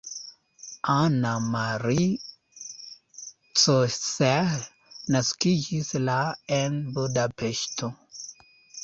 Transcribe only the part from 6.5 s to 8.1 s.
en Budapeŝto.